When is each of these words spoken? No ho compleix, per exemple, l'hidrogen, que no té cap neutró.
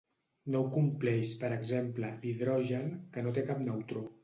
No 0.53 0.61
ho 0.61 0.71
compleix, 0.77 1.33
per 1.43 1.51
exemple, 1.59 2.11
l'hidrogen, 2.25 2.91
que 3.13 3.27
no 3.29 3.37
té 3.39 3.47
cap 3.53 3.65
neutró. 3.71 4.07